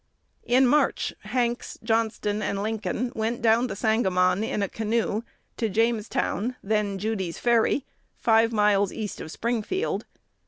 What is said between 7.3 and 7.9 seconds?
Ferry),